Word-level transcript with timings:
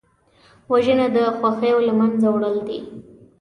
وژنه 0.71 1.07
د 1.15 1.17
خوښیو 1.37 1.77
له 1.87 1.93
منځه 1.99 2.27
وړل 2.31 2.57
دي 2.67 2.79